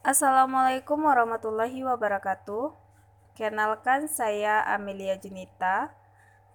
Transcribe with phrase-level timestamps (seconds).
[0.00, 2.72] Assalamualaikum warahmatullahi wabarakatuh.
[3.36, 5.92] Kenalkan saya Amelia Junita,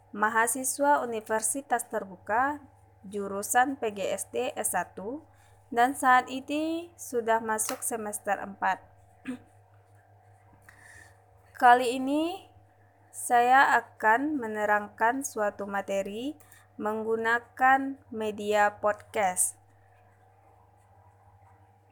[0.10, 2.58] mahasiswa Universitas Terbuka
[3.06, 4.98] jurusan PGSD S1
[5.70, 8.58] dan saat ini sudah masuk semester 4.
[11.62, 12.50] Kali ini
[13.14, 16.34] saya akan menerangkan suatu materi
[16.82, 19.65] menggunakan media podcast.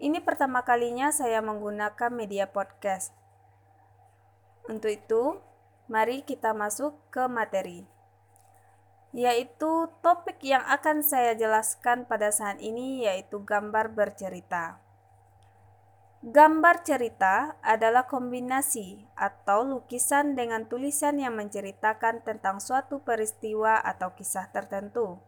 [0.04, 3.16] Ini pertama kalinya saya menggunakan media podcast.
[4.68, 5.40] Untuk itu,
[5.88, 7.88] mari kita masuk ke materi.
[9.16, 14.84] Yaitu topik yang akan saya jelaskan pada saat ini yaitu gambar bercerita.
[16.20, 24.52] Gambar cerita adalah kombinasi atau lukisan dengan tulisan yang menceritakan tentang suatu peristiwa atau kisah
[24.52, 25.24] tertentu.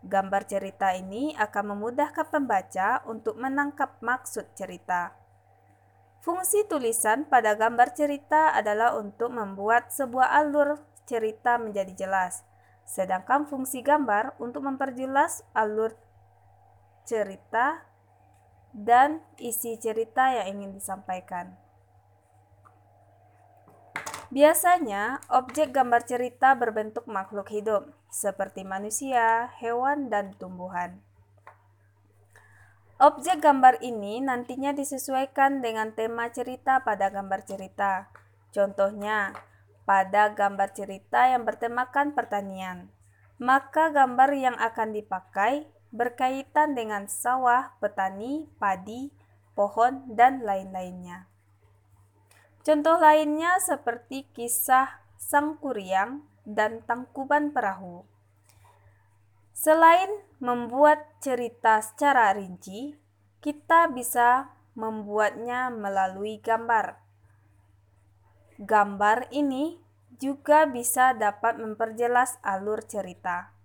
[0.00, 5.12] Gambar cerita ini akan memudahkan pembaca untuk menangkap maksud cerita.
[6.24, 12.44] Fungsi tulisan pada gambar cerita adalah untuk membuat sebuah alur cerita menjadi jelas,
[12.88, 15.92] sedangkan fungsi gambar untuk memperjelas alur
[17.04, 17.84] cerita
[18.72, 21.69] dan isi cerita yang ingin disampaikan.
[24.30, 31.02] Biasanya, objek gambar cerita berbentuk makhluk hidup, seperti manusia, hewan, dan tumbuhan.
[33.02, 38.06] Objek gambar ini nantinya disesuaikan dengan tema cerita pada gambar cerita.
[38.54, 39.34] Contohnya,
[39.82, 42.86] pada gambar cerita yang bertemakan pertanian,
[43.42, 49.10] maka gambar yang akan dipakai berkaitan dengan sawah, petani, padi,
[49.58, 51.26] pohon, dan lain-lainnya.
[52.60, 58.04] Contoh lainnya seperti kisah Sang Kuryang dan Tangkuban Perahu.
[59.56, 60.08] Selain
[60.40, 62.96] membuat cerita secara rinci,
[63.40, 67.00] kita bisa membuatnya melalui gambar.
[68.60, 69.80] Gambar ini
[70.20, 73.56] juga bisa dapat memperjelas alur cerita.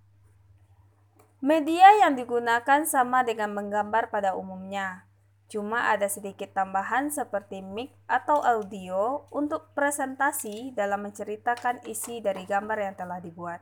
[1.44, 5.04] Media yang digunakan sama dengan menggambar pada umumnya,
[5.46, 12.78] cuma ada sedikit tambahan seperti mic atau audio untuk presentasi dalam menceritakan isi dari gambar
[12.82, 13.62] yang telah dibuat.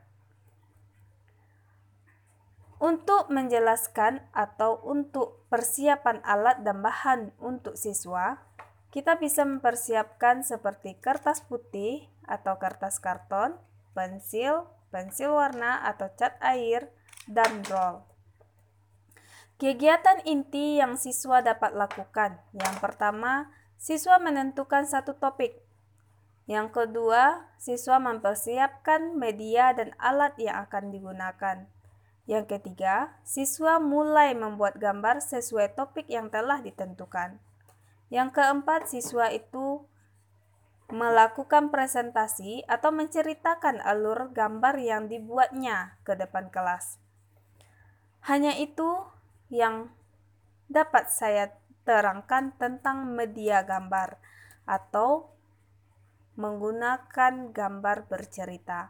[2.84, 8.44] Untuk menjelaskan atau untuk persiapan alat dan bahan untuk siswa,
[8.92, 13.56] kita bisa mempersiapkan seperti kertas putih atau kertas karton,
[13.96, 16.92] pensil, pensil warna atau cat air,
[17.26, 18.13] dan roll.
[19.64, 22.36] Kegiatan inti yang siswa dapat lakukan.
[22.52, 23.48] Yang pertama,
[23.80, 25.56] siswa menentukan satu topik.
[26.52, 31.72] Yang kedua, siswa mempersiapkan media dan alat yang akan digunakan.
[32.28, 37.40] Yang ketiga, siswa mulai membuat gambar sesuai topik yang telah ditentukan.
[38.12, 39.88] Yang keempat, siswa itu
[40.92, 47.00] melakukan presentasi atau menceritakan alur gambar yang dibuatnya ke depan kelas.
[48.28, 49.08] Hanya itu
[49.52, 49.92] yang
[50.70, 51.52] dapat saya
[51.84, 54.16] terangkan tentang media gambar
[54.64, 55.34] atau
[56.40, 58.90] menggunakan gambar bercerita.